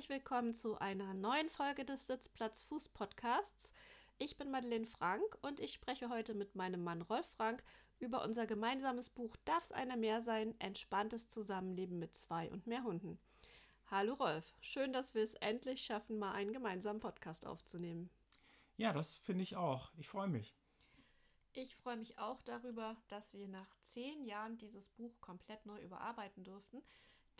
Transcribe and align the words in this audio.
Herzlich 0.00 0.16
willkommen 0.16 0.54
zu 0.54 0.78
einer 0.78 1.12
neuen 1.12 1.50
Folge 1.50 1.84
des 1.84 2.06
Sitzplatz 2.06 2.62
Fuß 2.62 2.88
Podcasts. 2.88 3.70
Ich 4.16 4.38
bin 4.38 4.50
Madeleine 4.50 4.86
Frank 4.86 5.36
und 5.42 5.60
ich 5.60 5.74
spreche 5.74 6.08
heute 6.08 6.32
mit 6.32 6.54
meinem 6.54 6.82
Mann 6.82 7.02
Rolf 7.02 7.26
Frank 7.26 7.62
über 7.98 8.24
unser 8.24 8.46
gemeinsames 8.46 9.10
Buch 9.10 9.36
Darf's 9.44 9.72
einer 9.72 9.98
mehr 9.98 10.22
sein? 10.22 10.58
Entspanntes 10.58 11.28
Zusammenleben 11.28 11.98
mit 11.98 12.14
zwei 12.14 12.50
und 12.50 12.66
mehr 12.66 12.82
Hunden. 12.82 13.18
Hallo 13.90 14.14
Rolf, 14.14 14.54
schön, 14.62 14.94
dass 14.94 15.12
wir 15.12 15.22
es 15.22 15.34
endlich 15.34 15.84
schaffen, 15.84 16.18
mal 16.18 16.32
einen 16.32 16.54
gemeinsamen 16.54 17.00
Podcast 17.00 17.44
aufzunehmen. 17.44 18.08
Ja, 18.78 18.94
das 18.94 19.18
finde 19.18 19.42
ich 19.42 19.56
auch. 19.56 19.92
Ich 19.98 20.08
freue 20.08 20.28
mich. 20.28 20.56
Ich 21.52 21.76
freue 21.76 21.98
mich 21.98 22.18
auch 22.18 22.40
darüber, 22.40 22.96
dass 23.08 23.34
wir 23.34 23.48
nach 23.48 23.68
zehn 23.82 24.24
Jahren 24.24 24.56
dieses 24.56 24.88
Buch 24.88 25.20
komplett 25.20 25.66
neu 25.66 25.78
überarbeiten 25.82 26.42
durften, 26.42 26.80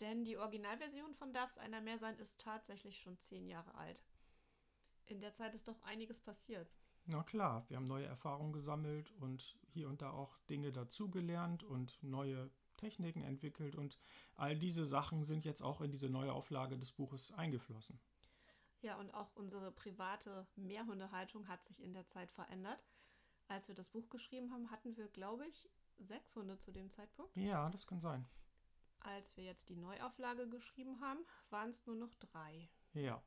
denn 0.01 0.23
die 0.25 0.37
Originalversion 0.37 1.13
von 1.13 1.31
Darf's 1.31 1.57
einer 1.57 1.79
mehr 1.79 1.97
sein 1.97 2.17
ist 2.17 2.37
tatsächlich 2.39 2.99
schon 2.99 3.19
zehn 3.19 3.47
Jahre 3.47 3.73
alt. 3.75 4.03
In 5.05 5.21
der 5.21 5.33
Zeit 5.33 5.53
ist 5.53 5.67
doch 5.67 5.81
einiges 5.83 6.19
passiert. 6.19 6.73
Na 7.05 7.23
klar, 7.23 7.65
wir 7.67 7.77
haben 7.77 7.87
neue 7.87 8.05
Erfahrungen 8.05 8.53
gesammelt 8.53 9.11
und 9.13 9.57
hier 9.67 9.89
und 9.89 10.01
da 10.01 10.11
auch 10.11 10.37
Dinge 10.49 10.71
dazugelernt 10.71 11.63
und 11.63 12.01
neue 12.03 12.51
Techniken 12.77 13.23
entwickelt 13.23 13.75
und 13.75 13.99
all 14.35 14.57
diese 14.57 14.85
Sachen 14.85 15.23
sind 15.23 15.45
jetzt 15.45 15.61
auch 15.61 15.81
in 15.81 15.91
diese 15.91 16.09
neue 16.09 16.33
Auflage 16.33 16.77
des 16.77 16.91
Buches 16.91 17.31
eingeflossen. 17.33 17.99
Ja, 18.81 18.95
und 18.95 19.13
auch 19.13 19.35
unsere 19.35 19.71
private 19.71 20.47
Mehrhundehaltung 20.55 21.47
hat 21.47 21.63
sich 21.63 21.79
in 21.81 21.93
der 21.93 22.07
Zeit 22.07 22.31
verändert. 22.31 22.83
Als 23.47 23.67
wir 23.67 23.75
das 23.75 23.89
Buch 23.89 24.09
geschrieben 24.09 24.51
haben, 24.51 24.71
hatten 24.71 24.97
wir, 24.97 25.07
glaube 25.09 25.45
ich, 25.45 25.69
sechs 25.99 26.35
Hunde 26.35 26.57
zu 26.57 26.71
dem 26.71 26.89
Zeitpunkt. 26.89 27.35
Ja, 27.35 27.69
das 27.69 27.85
kann 27.85 27.99
sein. 27.99 28.27
Als 29.01 29.35
wir 29.35 29.43
jetzt 29.43 29.69
die 29.69 29.75
Neuauflage 29.75 30.47
geschrieben 30.47 31.01
haben, 31.01 31.19
waren 31.49 31.69
es 31.69 31.85
nur 31.85 31.95
noch 31.95 32.13
drei. 32.15 32.69
Ja, 32.93 33.21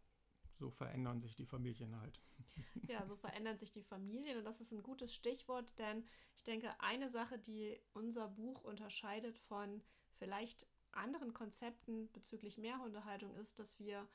so 0.59 0.71
verändern 0.71 1.21
sich 1.21 1.35
die 1.35 1.47
Familien 1.47 2.01
halt. 2.01 2.21
Ja, 2.89 3.07
so 3.07 3.17
verändern 3.17 3.57
sich 3.57 3.73
die 3.73 3.83
Familien 3.83 4.37
und 4.37 4.45
das 4.45 4.61
ist 4.61 4.71
ein 4.71 4.83
gutes 4.83 5.15
Stichwort, 5.15 5.79
denn 5.79 6.05
ich 6.37 6.43
denke, 6.43 6.79
eine 6.81 7.09
Sache, 7.09 7.39
die 7.39 7.81
unser 7.95 8.29
Buch 8.29 8.63
unterscheidet 8.63 9.39
von 9.39 9.83
vielleicht 10.13 10.67
anderen 10.93 11.33
Konzepten 11.33 12.13
bezüglich 12.13 12.59
Mehrhundehaltung 12.59 13.35
ist, 13.37 13.59
dass 13.59 13.79
wir 13.79 14.07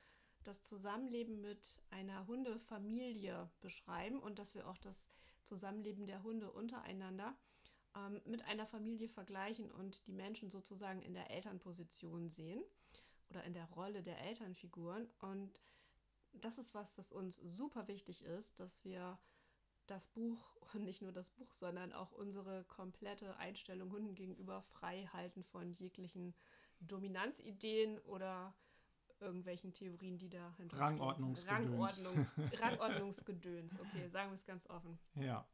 das 0.44 0.64
Zusammenleben 0.64 1.42
mit 1.42 1.82
einer 1.90 2.28
Hundefamilie 2.28 3.50
beschreiben 3.60 4.20
und 4.20 4.40
dass 4.40 4.54
wir 4.54 4.68
auch 4.68 4.78
das 4.78 5.08
Zusammenleben 5.44 6.06
der 6.06 6.24
Hunde 6.24 6.52
untereinander 6.52 7.36
ähm, 7.96 8.22
mit 8.26 8.46
einer 8.46 8.66
Familie 8.66 9.10
vergleichen 9.10 9.72
und 9.72 10.06
die 10.08 10.12
Menschen 10.12 10.50
sozusagen 10.50 11.02
in 11.02 11.14
der 11.14 11.30
Elternposition 11.32 12.30
sehen 12.30 12.64
oder 13.30 13.44
in 13.44 13.54
der 13.54 13.70
Rolle 13.72 14.02
der 14.02 14.20
Elternfiguren. 14.22 15.08
Und 15.20 15.62
das 16.34 16.58
ist 16.58 16.74
was, 16.74 16.94
das 16.96 17.12
uns 17.12 17.38
super 17.38 17.88
wichtig 17.88 18.24
ist, 18.24 18.60
dass 18.60 18.84
wir 18.84 19.18
das 19.88 20.08
Buch 20.08 20.38
und 20.74 20.84
nicht 20.84 21.02
nur 21.02 21.12
das 21.12 21.30
Buch, 21.30 21.54
sondern 21.54 21.94
auch 21.94 22.12
unsere 22.12 22.64
komplette 22.66 23.36
Einstellung 23.38 23.92
Hunden 23.92 24.16
gegenüber 24.16 24.62
frei 24.62 25.10
halten 25.12 25.44
von 25.44 25.74
jeglichen 25.74 26.34
Dominanzideen 26.80 28.00
oder 28.00 28.54
irgendwelchen 29.20 29.74
Theorien, 29.74 30.18
die 30.18 30.30
da 30.30 30.56
Rangordnungsgedöns. 30.72 31.68
Rangordnungs 31.68 32.32
Rangordnungsgedöns. 32.62 33.74
Okay, 33.80 34.08
sagen 34.10 34.32
wir 34.32 34.36
es 34.36 34.46
ganz 34.46 34.70
offen. 34.70 34.98
Ja. 35.16 35.46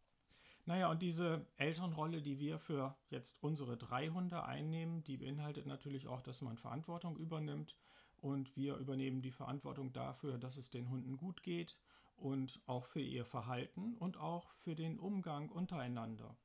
Naja, 0.65 0.89
und 0.89 1.01
diese 1.01 1.45
Elternrolle, 1.57 2.21
die 2.21 2.39
wir 2.39 2.57
für 2.57 2.97
jetzt 3.09 3.37
unsere 3.41 3.77
drei 3.77 4.09
Hunde 4.09 4.43
einnehmen, 4.43 5.03
die 5.03 5.17
beinhaltet 5.17 5.67
natürlich 5.67 6.07
auch, 6.07 6.21
dass 6.21 6.41
man 6.41 6.57
Verantwortung 6.57 7.17
übernimmt. 7.17 7.77
Und 8.17 8.55
wir 8.55 8.77
übernehmen 8.77 9.21
die 9.21 9.31
Verantwortung 9.31 9.93
dafür, 9.93 10.39
dass 10.39 10.57
es 10.57 10.71
den 10.71 10.89
Hunden 10.89 11.17
gut 11.17 11.43
geht 11.43 11.77
und 12.15 12.59
auch 12.65 12.85
für 12.85 13.01
ihr 13.01 13.25
Verhalten 13.25 13.95
und 13.97 14.17
auch 14.17 14.49
für 14.49 14.73
den 14.73 14.97
Umgang 14.97 15.49
untereinander. 15.49 16.35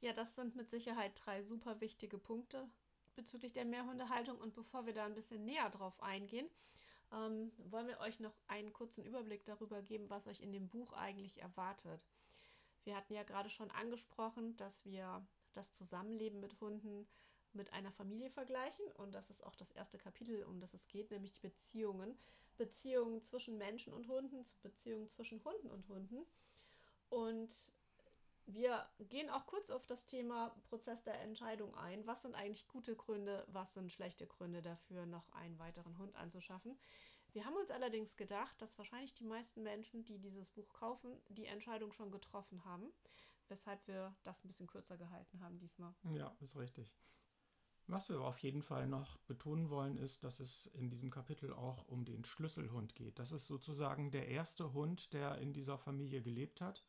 Ja, 0.00 0.12
das 0.12 0.36
sind 0.36 0.54
mit 0.54 0.70
Sicherheit 0.70 1.12
drei 1.24 1.42
super 1.42 1.80
wichtige 1.80 2.18
Punkte 2.18 2.68
bezüglich 3.16 3.52
der 3.52 3.64
Mehrhundehaltung. 3.64 4.38
Und 4.38 4.54
bevor 4.54 4.86
wir 4.86 4.92
da 4.92 5.06
ein 5.06 5.14
bisschen 5.14 5.44
näher 5.44 5.70
drauf 5.70 6.00
eingehen, 6.00 6.48
ähm, 7.12 7.52
wollen 7.58 7.88
wir 7.88 7.98
euch 8.00 8.20
noch 8.20 8.34
einen 8.46 8.72
kurzen 8.72 9.04
Überblick 9.04 9.44
darüber 9.44 9.82
geben, 9.82 10.08
was 10.10 10.26
euch 10.26 10.40
in 10.40 10.52
dem 10.52 10.68
Buch 10.68 10.92
eigentlich 10.92 11.40
erwartet. 11.40 12.06
Wir 12.84 12.96
hatten 12.96 13.14
ja 13.14 13.22
gerade 13.22 13.50
schon 13.50 13.70
angesprochen, 13.70 14.56
dass 14.56 14.84
wir 14.84 15.24
das 15.54 15.72
Zusammenleben 15.74 16.40
mit 16.40 16.60
Hunden 16.60 17.06
mit 17.54 17.72
einer 17.72 17.92
Familie 17.92 18.30
vergleichen. 18.30 18.84
Und 18.96 19.14
das 19.14 19.30
ist 19.30 19.44
auch 19.44 19.54
das 19.56 19.70
erste 19.72 19.98
Kapitel, 19.98 20.42
um 20.44 20.60
das 20.60 20.74
es 20.74 20.88
geht, 20.88 21.10
nämlich 21.10 21.32
die 21.32 21.40
Beziehungen. 21.40 22.18
Beziehungen 22.56 23.22
zwischen 23.22 23.58
Menschen 23.58 23.92
und 23.92 24.08
Hunden, 24.08 24.44
Beziehungen 24.62 25.08
zwischen 25.08 25.42
Hunden 25.44 25.70
und 25.70 25.88
Hunden. 25.88 26.24
Und 27.08 27.54
wir 28.46 28.86
gehen 28.98 29.30
auch 29.30 29.46
kurz 29.46 29.70
auf 29.70 29.86
das 29.86 30.06
Thema 30.06 30.54
Prozess 30.68 31.02
der 31.02 31.20
Entscheidung 31.20 31.74
ein. 31.76 32.06
Was 32.06 32.22
sind 32.22 32.34
eigentlich 32.34 32.68
gute 32.68 32.96
Gründe, 32.96 33.44
was 33.48 33.72
sind 33.74 33.92
schlechte 33.92 34.26
Gründe 34.26 34.62
dafür, 34.62 35.06
noch 35.06 35.30
einen 35.32 35.58
weiteren 35.58 35.96
Hund 35.98 36.14
anzuschaffen? 36.16 36.78
Wir 37.32 37.46
haben 37.46 37.56
uns 37.56 37.70
allerdings 37.70 38.16
gedacht, 38.16 38.60
dass 38.60 38.76
wahrscheinlich 38.76 39.14
die 39.14 39.24
meisten 39.24 39.62
Menschen, 39.62 40.04
die 40.04 40.18
dieses 40.18 40.50
Buch 40.50 40.72
kaufen, 40.74 41.16
die 41.28 41.46
Entscheidung 41.46 41.92
schon 41.92 42.10
getroffen 42.10 42.64
haben, 42.64 42.92
weshalb 43.48 43.86
wir 43.86 44.14
das 44.22 44.44
ein 44.44 44.48
bisschen 44.48 44.66
kürzer 44.66 44.98
gehalten 44.98 45.40
haben 45.40 45.58
diesmal. 45.58 45.94
Ja, 46.12 46.36
ist 46.40 46.56
richtig. 46.56 46.92
Was 47.86 48.08
wir 48.08 48.16
aber 48.16 48.26
auf 48.28 48.38
jeden 48.38 48.62
Fall 48.62 48.86
noch 48.86 49.18
betonen 49.20 49.68
wollen, 49.68 49.96
ist, 49.96 50.22
dass 50.24 50.40
es 50.40 50.66
in 50.66 50.88
diesem 50.88 51.10
Kapitel 51.10 51.52
auch 51.52 51.88
um 51.88 52.04
den 52.04 52.24
Schlüsselhund 52.24 52.94
geht. 52.94 53.18
Das 53.18 53.32
ist 53.32 53.46
sozusagen 53.46 54.10
der 54.10 54.28
erste 54.28 54.72
Hund, 54.72 55.12
der 55.12 55.38
in 55.38 55.52
dieser 55.52 55.78
Familie 55.78 56.22
gelebt 56.22 56.60
hat 56.60 56.84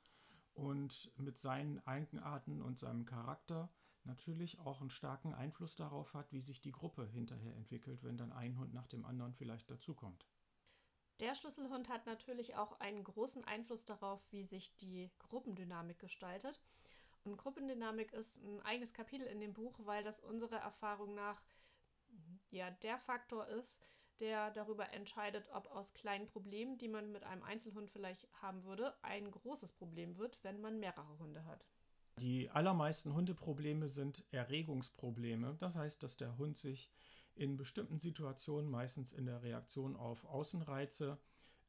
und 0.54 1.12
mit 1.18 1.38
seinen 1.38 1.80
Eigenarten 1.88 2.62
und 2.62 2.78
seinem 2.78 3.06
Charakter 3.06 3.70
natürlich 4.06 4.60
auch 4.60 4.82
einen 4.82 4.90
starken 4.90 5.34
Einfluss 5.34 5.76
darauf 5.76 6.14
hat, 6.14 6.32
wie 6.32 6.42
sich 6.42 6.62
die 6.62 6.72
Gruppe 6.72 7.08
hinterher 7.08 7.56
entwickelt, 7.56 8.04
wenn 8.04 8.18
dann 8.18 8.32
ein 8.32 8.58
Hund 8.58 8.74
nach 8.74 8.88
dem 8.88 9.06
anderen 9.06 9.34
vielleicht 9.34 9.70
dazukommt. 9.70 10.26
Der 11.20 11.36
Schlüsselhund 11.36 11.90
hat 11.90 12.06
natürlich 12.06 12.56
auch 12.56 12.80
einen 12.80 13.04
großen 13.04 13.44
Einfluss 13.46 13.86
darauf, 13.86 14.22
wie 14.32 14.44
sich 14.44 14.76
die 14.78 15.12
Gruppendynamik 15.20 16.00
gestaltet. 16.00 16.60
Und 17.24 17.38
Gruppendynamik 17.38 18.12
ist 18.14 18.38
ein 18.44 18.62
eigenes 18.64 18.94
Kapitel 18.94 19.26
in 19.28 19.40
dem 19.40 19.54
Buch, 19.54 19.80
weil 19.84 20.04
das 20.04 20.20
unserer 20.20 20.58
Erfahrung 20.58 21.14
nach 21.14 21.42
ja 22.50 22.72
der 22.72 22.98
Faktor 22.98 23.48
ist, 23.48 23.78
der 24.20 24.52
darüber 24.52 24.92
entscheidet, 24.94 25.50
ob 25.54 25.68
aus 25.72 25.94
kleinen 25.94 26.28
Problemen, 26.28 26.78
die 26.78 26.88
man 26.88 27.12
mit 27.12 27.24
einem 27.24 27.44
Einzelhund 27.44 27.90
vielleicht 27.90 28.28
haben 28.42 28.64
würde, 28.64 28.94
ein 29.04 29.30
großes 29.30 29.72
Problem 29.74 30.18
wird, 30.18 30.38
wenn 30.44 30.62
man 30.62 30.80
mehrere 30.80 31.18
Hunde 31.20 31.46
hat. 31.46 31.68
Die 32.20 32.50
allermeisten 32.50 33.14
Hundeprobleme 33.14 33.88
sind 33.88 34.24
Erregungsprobleme. 34.32 35.56
Das 35.60 35.76
heißt, 35.76 36.04
dass 36.04 36.18
der 36.18 36.38
Hund 36.38 36.58
sich 36.58 36.90
in 37.36 37.58
bestimmten 37.58 38.00
Situationen, 38.00 38.70
meistens 38.70 39.12
in 39.12 39.26
der 39.26 39.42
Reaktion 39.42 39.96
auf 39.96 40.26
Außenreize, 40.26 41.18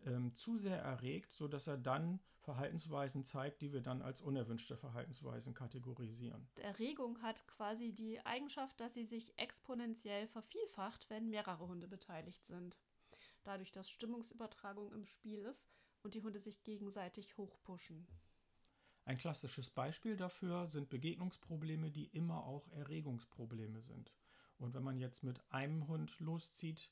ähm, 0.06 0.33
zu 0.34 0.56
sehr 0.56 0.78
erregt, 0.78 1.33
sodass 1.33 1.66
er 1.66 1.78
dann 1.78 2.21
Verhaltensweisen 2.41 3.25
zeigt, 3.25 3.62
die 3.62 3.72
wir 3.72 3.81
dann 3.81 4.03
als 4.03 4.21
unerwünschte 4.21 4.77
Verhaltensweisen 4.77 5.54
kategorisieren. 5.54 6.47
Erregung 6.60 7.22
hat 7.22 7.47
quasi 7.47 7.93
die 7.93 8.21
Eigenschaft, 8.27 8.78
dass 8.81 8.93
sie 8.93 9.06
sich 9.06 9.33
exponentiell 9.38 10.27
vervielfacht, 10.28 11.09
wenn 11.09 11.31
mehrere 11.31 11.66
Hunde 11.66 11.88
beteiligt 11.88 12.47
sind. 12.47 12.77
Dadurch, 13.44 13.72
dass 13.72 13.88
Stimmungsübertragung 13.88 14.93
im 14.93 15.06
Spiel 15.06 15.41
ist 15.41 15.66
und 16.03 16.15
die 16.15 16.22
Hunde 16.22 16.38
sich 16.38 16.62
gegenseitig 16.65 17.37
hochpushen. 17.38 18.06
Ein 19.04 19.18
klassisches 19.18 19.71
Beispiel 19.71 20.16
dafür 20.16 20.68
sind 20.68 20.89
Begegnungsprobleme, 20.89 21.91
die 21.91 22.06
immer 22.06 22.45
auch 22.45 22.66
Erregungsprobleme 22.68 23.83
sind. 23.83 24.12
Und 24.59 24.74
wenn 24.74 24.83
man 24.83 24.98
jetzt 24.98 25.22
mit 25.22 25.41
einem 25.51 25.89
Hund 25.89 26.18
loszieht, 26.21 26.91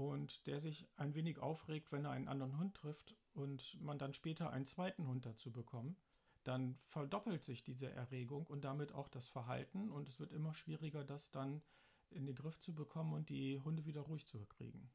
und 0.00 0.46
der 0.46 0.60
sich 0.60 0.88
ein 0.96 1.14
wenig 1.14 1.38
aufregt, 1.38 1.92
wenn 1.92 2.04
er 2.04 2.12
einen 2.12 2.28
anderen 2.28 2.58
Hund 2.58 2.74
trifft 2.74 3.14
und 3.34 3.78
man 3.82 3.98
dann 3.98 4.14
später 4.14 4.50
einen 4.50 4.64
zweiten 4.64 5.06
Hund 5.06 5.26
dazu 5.26 5.52
bekommt, 5.52 6.00
dann 6.42 6.74
verdoppelt 6.76 7.44
sich 7.44 7.62
diese 7.62 7.90
Erregung 7.90 8.46
und 8.46 8.64
damit 8.64 8.92
auch 8.92 9.08
das 9.08 9.28
Verhalten 9.28 9.90
und 9.90 10.08
es 10.08 10.18
wird 10.18 10.32
immer 10.32 10.54
schwieriger, 10.54 11.04
das 11.04 11.30
dann 11.30 11.60
in 12.08 12.24
den 12.24 12.34
Griff 12.34 12.58
zu 12.58 12.74
bekommen 12.74 13.12
und 13.12 13.28
die 13.28 13.60
Hunde 13.60 13.84
wieder 13.84 14.00
ruhig 14.00 14.26
zu 14.26 14.44
kriegen. 14.46 14.90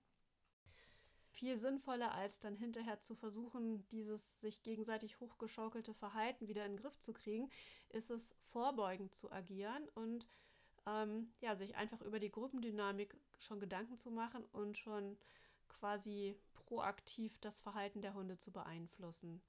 Viel 1.36 1.58
sinnvoller 1.58 2.14
als 2.14 2.40
dann 2.40 2.56
hinterher 2.56 3.02
zu 3.02 3.14
versuchen, 3.14 3.86
dieses 3.90 4.40
sich 4.40 4.64
gegenseitig 4.64 5.20
hochgeschaukelte 5.20 5.94
Verhalten 5.94 6.48
wieder 6.48 6.66
in 6.66 6.74
den 6.74 6.82
Griff 6.82 6.98
zu 7.02 7.12
kriegen, 7.12 7.50
ist 7.90 8.10
es 8.10 8.34
vorbeugend 8.54 9.14
zu 9.14 9.30
agieren 9.34 9.86
und 9.96 10.30
ähm, 10.88 11.34
ja, 11.42 11.58
sich 11.58 11.76
einfach 11.76 12.00
über 12.02 12.20
die 12.20 12.32
Gruppendynamik 12.32 13.18
schon 13.38 13.60
Gedanken 13.60 13.98
zu 13.98 14.12
machen 14.12 14.46
und 14.54 14.78
schon 14.78 15.18
quasi 15.68 16.38
proaktiv 16.54 17.38
das 17.40 17.60
Verhalten 17.60 18.02
der 18.02 18.14
Hunde 18.14 18.38
zu 18.38 18.52
beeinflussen. 18.52 19.42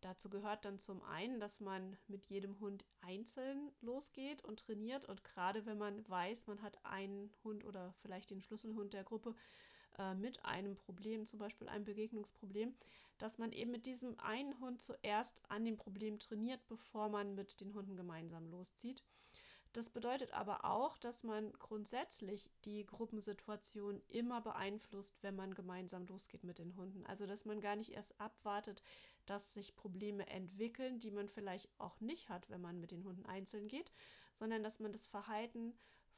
Dazu 0.00 0.30
gehört 0.30 0.64
dann 0.64 0.78
zum 0.78 1.02
einen, 1.02 1.38
dass 1.38 1.60
man 1.60 1.98
mit 2.08 2.24
jedem 2.26 2.58
Hund 2.60 2.86
einzeln 3.02 3.72
losgeht 3.82 4.42
und 4.42 4.60
trainiert. 4.60 5.04
Und 5.04 5.22
gerade 5.22 5.66
wenn 5.66 5.76
man 5.76 6.08
weiß, 6.08 6.46
man 6.46 6.62
hat 6.62 6.82
einen 6.82 7.30
Hund 7.44 7.62
oder 7.66 7.92
vielleicht 8.00 8.30
den 8.30 8.40
Schlüsselhund 8.40 8.94
der 8.94 9.04
Gruppe, 9.04 9.34
äh, 9.98 10.14
mit 10.14 10.44
einem 10.44 10.76
Problem, 10.76 11.26
zum 11.26 11.38
Beispiel 11.38 11.68
einem 11.68 11.84
Begegnungsproblem, 11.84 12.74
dass 13.18 13.38
man 13.38 13.52
eben 13.52 13.70
mit 13.70 13.86
diesem 13.86 14.18
einen 14.20 14.58
Hund 14.60 14.80
zuerst 14.80 15.40
an 15.48 15.64
dem 15.64 15.76
Problem 15.76 16.18
trainiert, 16.18 16.60
bevor 16.68 17.08
man 17.08 17.34
mit 17.34 17.60
den 17.60 17.72
Hunden 17.74 17.96
gemeinsam 17.96 18.46
loszieht. 18.50 19.02
Das 19.76 19.90
bedeutet 19.90 20.32
aber 20.32 20.64
auch, 20.64 20.96
dass 20.96 21.22
man 21.22 21.52
grundsätzlich 21.52 22.50
die 22.64 22.86
Gruppensituation 22.86 24.00
immer 24.08 24.40
beeinflusst, 24.40 25.22
wenn 25.22 25.36
man 25.36 25.52
gemeinsam 25.52 26.06
losgeht 26.06 26.44
mit 26.44 26.58
den 26.58 26.74
Hunden. 26.76 27.04
Also 27.04 27.26
dass 27.26 27.44
man 27.44 27.60
gar 27.60 27.76
nicht 27.76 27.92
erst 27.92 28.18
abwartet, 28.18 28.82
dass 29.26 29.52
sich 29.52 29.76
Probleme 29.76 30.26
entwickeln, 30.28 30.98
die 30.98 31.10
man 31.10 31.28
vielleicht 31.28 31.68
auch 31.78 32.00
nicht 32.00 32.30
hat, 32.30 32.48
wenn 32.48 32.62
man 32.62 32.80
mit 32.80 32.90
den 32.90 33.04
Hunden 33.04 33.26
einzeln 33.26 33.68
geht, 33.68 33.92
sondern 34.38 34.62
dass 34.62 34.80
man 34.80 34.92
das 34.92 35.04
Verhalten 35.04 35.74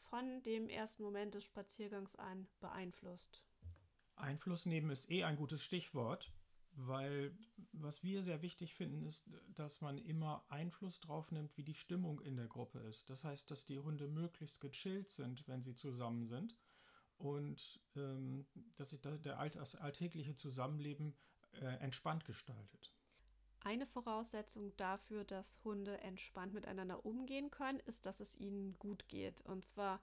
von 0.09 0.41
dem 0.43 0.69
ersten 0.69 1.03
Moment 1.03 1.35
des 1.35 1.45
Spaziergangs 1.45 2.15
an 2.15 2.47
beeinflusst. 2.61 3.43
Einfluss 4.21 4.67
nehmen 4.67 4.91
ist 4.91 5.11
eh 5.11 5.25
ein 5.25 5.37
gutes 5.37 5.63
Stichwort, 5.63 6.33
weil 6.73 7.37
was 7.73 8.03
wir 8.03 8.23
sehr 8.23 8.43
wichtig 8.43 8.75
finden, 8.75 9.05
ist, 9.05 9.29
dass 9.55 9.81
man 9.81 9.99
immer 9.99 10.45
Einfluss 10.49 11.01
drauf 11.01 11.31
nimmt, 11.31 11.57
wie 11.57 11.65
die 11.65 11.75
Stimmung 11.75 12.21
in 12.21 12.37
der 12.37 12.47
Gruppe 12.47 12.79
ist. 12.81 13.11
Das 13.11 13.25
heißt, 13.25 13.51
dass 13.51 13.67
die 13.67 13.79
Hunde 13.79 14.07
möglichst 14.09 14.61
gechillt 14.61 15.11
sind, 15.11 15.47
wenn 15.49 15.63
sie 15.63 15.75
zusammen 15.75 16.27
sind 16.27 16.57
und 17.17 17.81
ähm, 17.97 18.47
dass 18.77 18.91
sich 18.91 19.01
der 19.01 19.39
Alt 19.39 19.57
das 19.57 19.75
alltägliche 19.75 20.35
Zusammenleben 20.35 21.17
äh, 21.61 21.65
entspannt 21.81 22.25
gestaltet. 22.25 22.93
Eine 23.61 23.87
Voraussetzung 23.87 24.77
dafür, 24.77 25.25
dass 25.25 25.59
Hunde 25.65 25.99
entspannt 26.01 26.55
miteinander 26.55 27.05
umgehen 27.05 27.51
können, 27.51 27.81
ist, 27.81 28.07
dass 28.07 28.21
es 28.21 28.37
ihnen 28.37 28.79
gut 28.79 29.09
geht. 29.09 29.41
Und 29.43 29.65
zwar 29.65 30.01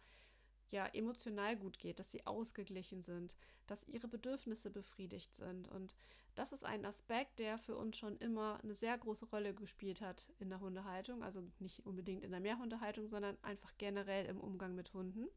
ja 0.72 0.86
emotional 0.88 1.56
gut 1.56 1.80
geht, 1.80 2.00
dass 2.00 2.12
sie 2.12 2.26
ausgeglichen 2.26 3.02
sind, 3.02 3.36
dass 3.68 3.88
ihre 3.88 4.08
Bedürfnisse 4.08 4.70
befriedigt 4.70 5.36
sind. 5.36 5.68
Und 5.68 5.96
das 6.36 6.52
ist 6.52 6.66
ein 6.66 6.86
Aspekt, 6.86 7.40
der 7.40 7.58
für 7.58 7.76
uns 7.76 7.98
schon 7.98 8.18
immer 8.18 8.60
eine 8.64 8.74
sehr 8.74 8.98
große 8.98 9.26
Rolle 9.26 9.54
gespielt 9.54 10.02
hat 10.02 10.32
in 10.40 10.50
der 10.50 10.60
Hundehaltung. 10.60 11.24
Also 11.24 11.44
nicht 11.60 11.86
unbedingt 11.86 12.24
in 12.24 12.32
der 12.32 12.40
Mehrhundehaltung, 12.40 13.08
sondern 13.08 13.38
einfach 13.42 13.72
generell 13.78 14.26
im 14.26 14.40
Umgang 14.40 14.76
mit 14.76 14.94
Hunden. 14.94 15.28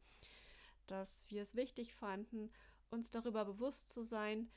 Dass 0.87 1.25
wir 1.29 1.43
es 1.43 1.55
wichtig 1.55 1.95
fanden, 1.95 2.51
uns 2.91 3.11
darüber 3.11 3.45
bewusst 3.45 3.91
zu 3.91 4.03
sein, 4.03 4.51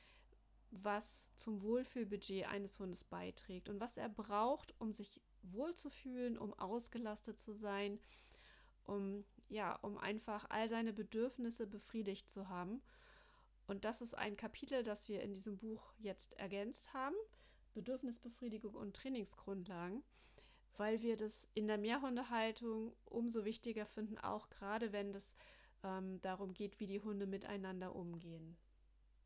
was 0.71 1.21
zum 1.35 1.61
Wohlfühlbudget 1.61 2.47
eines 2.47 2.79
Hundes 2.79 3.03
beiträgt 3.03 3.67
und 3.67 3.81
was 3.81 3.97
er 3.97 4.07
braucht, 4.07 4.73
um 4.79 4.93
sich 4.93 5.21
wohlzufühlen, 5.43 6.37
um 6.37 6.53
ausgelastet 6.53 7.39
zu 7.39 7.53
sein, 7.53 7.99
um 8.85 9.25
ja, 9.51 9.75
um 9.81 9.97
einfach 9.97 10.45
all 10.49 10.69
seine 10.69 10.93
Bedürfnisse 10.93 11.67
befriedigt 11.67 12.29
zu 12.29 12.47
haben. 12.47 12.81
Und 13.67 13.85
das 13.85 14.01
ist 14.01 14.17
ein 14.17 14.37
Kapitel, 14.37 14.83
das 14.83 15.07
wir 15.07 15.21
in 15.21 15.33
diesem 15.33 15.57
Buch 15.57 15.93
jetzt 15.97 16.33
ergänzt 16.33 16.93
haben. 16.93 17.15
Bedürfnisbefriedigung 17.73 18.73
und 18.73 18.95
Trainingsgrundlagen, 18.95 20.03
weil 20.77 21.01
wir 21.01 21.17
das 21.17 21.47
in 21.53 21.67
der 21.67 21.77
Mehrhundehaltung 21.77 22.93
umso 23.05 23.45
wichtiger 23.45 23.85
finden, 23.85 24.17
auch 24.17 24.49
gerade 24.49 24.91
wenn 24.91 25.13
es 25.13 25.33
ähm, 25.83 26.19
darum 26.21 26.53
geht, 26.53 26.79
wie 26.79 26.85
die 26.85 26.99
Hunde 26.99 27.27
miteinander 27.27 27.95
umgehen. 27.95 28.57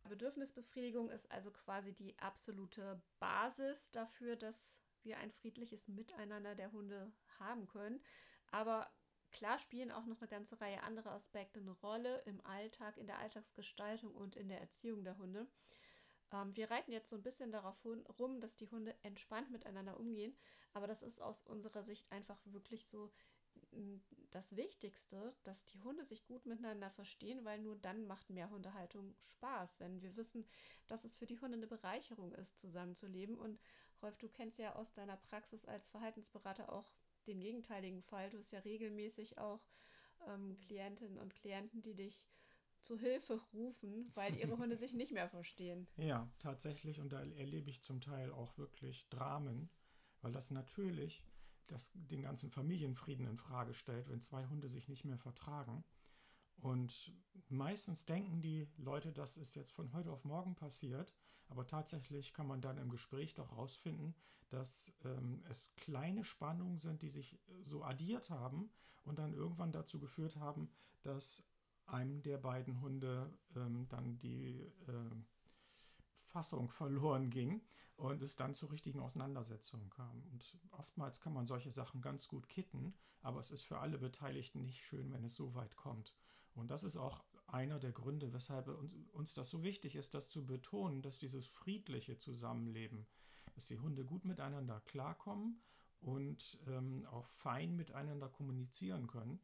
Bedürfnisbefriedigung 0.08 1.10
ist 1.10 1.32
also 1.32 1.52
quasi 1.52 1.94
die 1.94 2.18
absolute 2.20 3.02
Basis 3.20 3.90
dafür, 3.92 4.36
dass 4.36 4.72
wir 5.02 5.18
ein 5.18 5.32
friedliches 5.32 5.88
Miteinander 5.88 6.56
der 6.56 6.72
Hunde 6.72 7.12
haben 7.40 7.68
können. 7.68 8.00
Aber 8.52 8.88
Klar 9.36 9.60
spielen 9.60 9.92
auch 9.92 10.06
noch 10.06 10.22
eine 10.22 10.30
ganze 10.30 10.62
Reihe 10.62 10.82
anderer 10.84 11.12
Aspekte 11.12 11.60
eine 11.60 11.72
Rolle 11.72 12.20
im 12.26 12.40
Alltag, 12.46 12.96
in 12.96 13.06
der 13.06 13.20
Alltagsgestaltung 13.20 14.16
und 14.16 14.38
in 14.38 14.48
der 14.48 14.62
Erziehung 14.62 15.04
der 15.04 15.18
Hunde. 15.18 15.46
Ähm, 16.32 16.56
wir 16.56 16.72
reiten 16.72 16.94
jetzt 16.94 17.10
so 17.10 17.18
ein 17.18 17.22
bisschen 17.22 17.52
darauf 17.52 17.84
rum, 17.84 18.40
dass 18.40 18.56
die 18.56 18.70
Hunde 18.70 18.96
entspannt 19.04 19.52
miteinander 19.52 20.00
umgehen, 20.00 20.34
aber 20.74 20.88
das 20.88 21.02
ist 21.02 21.22
aus 21.22 21.42
unserer 21.44 21.84
Sicht 21.84 22.10
einfach 22.14 22.40
wirklich 22.46 22.88
so 22.88 23.12
das 24.32 24.56
Wichtigste, 24.56 25.36
dass 25.44 25.66
die 25.66 25.82
Hunde 25.82 26.06
sich 26.06 26.26
gut 26.26 26.46
miteinander 26.46 26.90
verstehen, 26.92 27.44
weil 27.44 27.60
nur 27.60 27.76
dann 27.76 28.08
macht 28.08 28.30
Mehrhundehaltung 28.30 29.16
Spaß, 29.20 29.82
wenn 29.82 30.02
wir 30.02 30.16
wissen, 30.16 30.48
dass 30.88 31.04
es 31.04 31.14
für 31.14 31.26
die 31.26 31.40
Hunde 31.42 31.58
eine 31.58 31.68
Bereicherung 31.68 32.34
ist, 32.36 32.58
zusammenzuleben. 32.58 33.38
Und 33.38 33.60
Rolf, 34.02 34.18
du 34.18 34.30
kennst 34.30 34.60
ja 34.60 34.76
aus 34.76 34.94
deiner 34.94 35.18
Praxis 35.18 35.66
als 35.66 35.90
Verhaltensberater 35.90 36.72
auch 36.72 36.90
den 37.26 37.40
gegenteiligen 37.40 38.02
Fall. 38.02 38.30
Du 38.30 38.38
hast 38.38 38.52
ja 38.52 38.60
regelmäßig 38.60 39.38
auch 39.38 39.62
ähm, 40.28 40.58
Klientinnen 40.60 41.18
und 41.18 41.36
Klienten, 41.36 41.82
die 41.82 41.96
dich 41.96 42.26
zu 42.82 43.00
Hilfe 43.00 43.40
rufen, 43.54 44.12
weil 44.14 44.36
ihre 44.36 44.58
Hunde 44.60 44.78
sich 44.78 44.94
nicht 44.94 45.12
mehr 45.12 45.28
verstehen. 45.28 45.88
Ja, 45.98 46.30
tatsächlich. 46.40 47.00
Und 47.00 47.12
da 47.12 47.22
erlebe 47.22 47.70
ich 47.70 47.82
zum 47.82 48.00
Teil 48.02 48.32
auch 48.32 48.58
wirklich 48.58 49.08
Dramen, 49.10 49.70
weil 50.22 50.32
das 50.32 50.52
natürlich 50.52 51.24
das, 51.68 51.92
den 51.96 52.22
ganzen 52.22 52.52
Familienfrieden 52.52 53.28
in 53.28 53.38
Frage 53.38 53.74
stellt, 53.74 54.08
wenn 54.10 54.22
zwei 54.22 54.46
Hunde 54.48 54.70
sich 54.70 54.88
nicht 54.88 55.04
mehr 55.04 55.18
vertragen. 55.18 55.84
Und 56.58 57.14
meistens 57.50 58.06
denken 58.06 58.42
die 58.42 58.68
Leute, 58.78 59.12
das 59.12 59.38
ist 59.38 59.56
jetzt 59.56 59.72
von 59.72 59.92
heute 59.94 60.12
auf 60.12 60.24
morgen 60.24 60.56
passiert. 60.56 61.14
Aber 61.48 61.68
tatsächlich 61.68 62.34
kann 62.34 62.48
man 62.48 62.62
dann 62.62 62.78
im 62.78 62.90
Gespräch 62.90 63.34
doch 63.34 63.52
herausfinden, 63.52 64.16
dass 64.50 64.94
ähm, 65.04 65.44
es 65.50 65.72
kleine 65.76 66.24
Spannungen 66.24 66.78
sind, 66.78 67.02
die 67.02 67.10
sich 67.10 67.34
äh, 67.34 67.38
so 67.66 67.84
addiert 67.84 68.30
haben 68.30 68.70
und 69.04 69.20
dann 69.20 69.34
irgendwann 69.34 69.72
dazu 69.72 70.00
geführt 70.00 70.36
haben, 70.38 70.70
dass 71.04 71.44
einem 71.86 72.22
der 72.24 72.38
beiden 72.38 72.82
Hunde 72.82 73.32
ähm, 73.56 73.88
dann 73.90 74.18
die 74.20 74.62
äh, 74.88 75.16
Fassung 76.14 76.70
verloren 76.70 77.30
ging 77.30 77.62
und 77.98 78.22
es 78.22 78.36
dann 78.36 78.54
zu 78.54 78.66
richtigen 78.66 79.00
Auseinandersetzungen 79.00 79.90
kam. 79.90 80.24
Und 80.32 80.58
oftmals 80.72 81.22
kann 81.22 81.34
man 81.34 81.48
solche 81.48 81.72
Sachen 81.72 82.02
ganz 82.02 82.28
gut 82.28 82.50
kitten, 82.50 82.94
aber 83.22 83.40
es 83.40 83.52
ist 83.52 83.64
für 83.64 83.80
alle 83.80 83.98
Beteiligten 83.98 84.64
nicht 84.64 84.84
schön, 84.84 85.12
wenn 85.14 85.24
es 85.24 85.36
so 85.36 85.56
weit 85.56 85.76
kommt. 85.76 86.14
Und 86.56 86.72
das 86.72 86.84
ist 86.84 86.98
auch 86.98 87.24
einer 87.56 87.80
der 87.80 87.94
Gründe, 87.94 88.34
weshalb 88.34 88.70
uns 89.14 89.34
das 89.34 89.50
so 89.50 89.64
wichtig 89.64 89.96
ist, 89.96 90.14
das 90.14 90.30
zu 90.30 90.46
betonen, 90.46 91.02
dass 91.02 91.18
dieses 91.18 91.48
friedliche 91.48 92.18
Zusammenleben, 92.18 93.08
dass 93.56 93.68
die 93.68 93.80
Hunde 93.80 94.04
gut 94.04 94.26
miteinander 94.26 94.82
klarkommen 94.82 95.62
und 96.02 96.60
ähm, 96.68 97.06
auch 97.10 97.30
fein 97.30 97.78
miteinander 97.78 98.28
kommunizieren 98.28 99.08
können, 99.08 99.40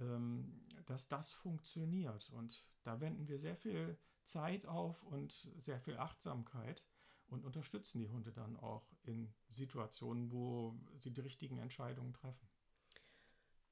ähm, 0.00 0.62
dass 0.86 1.08
das 1.08 1.32
funktioniert. 1.32 2.30
Und 2.30 2.66
da 2.82 2.98
wenden 3.00 3.28
wir 3.28 3.38
sehr 3.38 3.56
viel 3.56 3.98
Zeit 4.24 4.64
auf 4.64 5.04
und 5.04 5.30
sehr 5.60 5.80
viel 5.80 5.98
Achtsamkeit 5.98 6.82
und 7.28 7.44
unterstützen 7.44 7.98
die 7.98 8.08
Hunde 8.08 8.32
dann 8.32 8.56
auch 8.56 8.86
in 9.02 9.34
Situationen, 9.50 10.32
wo 10.32 10.74
sie 10.98 11.10
die 11.10 11.20
richtigen 11.20 11.58
Entscheidungen 11.58 12.14
treffen. 12.14 12.48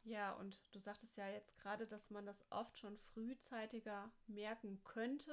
Ja, 0.09 0.33
und 0.33 0.59
du 0.73 0.79
sagtest 0.79 1.19
ja 1.19 1.29
jetzt 1.29 1.55
gerade, 1.59 1.87
dass 1.87 2.11
man 2.11 2.25
das 2.25 2.43
oft 2.51 2.79
schon 2.79 2.97
frühzeitiger 2.97 4.11
merken 4.27 4.81
könnte, 4.83 5.33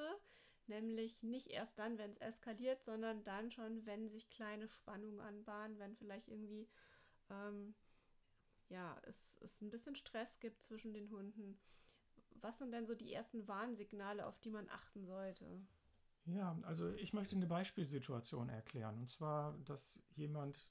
nämlich 0.66 1.22
nicht 1.22 1.46
erst 1.48 1.78
dann, 1.78 1.96
wenn 1.96 2.10
es 2.10 2.18
eskaliert, 2.18 2.84
sondern 2.84 3.24
dann 3.24 3.50
schon, 3.50 3.86
wenn 3.86 4.10
sich 4.10 4.28
kleine 4.28 4.68
Spannungen 4.68 5.20
anbahnen, 5.20 5.78
wenn 5.78 5.96
vielleicht 5.96 6.28
irgendwie 6.28 6.68
ähm, 7.30 7.74
ja, 8.68 9.00
es, 9.04 9.38
es 9.40 9.62
ein 9.62 9.70
bisschen 9.70 9.94
Stress 9.94 10.38
gibt 10.40 10.62
zwischen 10.62 10.92
den 10.92 11.10
Hunden. 11.10 11.58
Was 12.42 12.58
sind 12.58 12.70
denn 12.70 12.84
so 12.84 12.94
die 12.94 13.14
ersten 13.14 13.48
Warnsignale, 13.48 14.26
auf 14.26 14.38
die 14.40 14.50
man 14.50 14.68
achten 14.68 15.06
sollte? 15.06 15.46
Ja, 16.26 16.58
also 16.62 16.90
ich 16.90 17.14
möchte 17.14 17.36
eine 17.36 17.46
Beispielsituation 17.46 18.50
erklären. 18.50 18.98
Und 18.98 19.08
zwar, 19.08 19.56
dass 19.64 20.02
jemand 20.16 20.68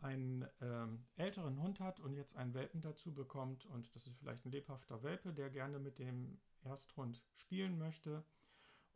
einen 0.00 0.46
ähm, 0.60 1.04
älteren 1.16 1.60
Hund 1.60 1.80
hat 1.80 2.00
und 2.00 2.14
jetzt 2.14 2.36
einen 2.36 2.54
Welpen 2.54 2.80
dazu 2.80 3.12
bekommt 3.12 3.66
und 3.66 3.94
das 3.94 4.06
ist 4.06 4.16
vielleicht 4.18 4.44
ein 4.46 4.52
lebhafter 4.52 5.02
Welpe, 5.02 5.32
der 5.32 5.50
gerne 5.50 5.78
mit 5.78 5.98
dem 5.98 6.38
Ersthund 6.64 7.22
spielen 7.34 7.78
möchte 7.78 8.24